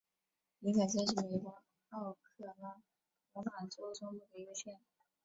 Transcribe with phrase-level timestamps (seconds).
[0.61, 2.81] 林肯县是美国奥克拉
[3.33, 4.79] 荷马州中部的一个县。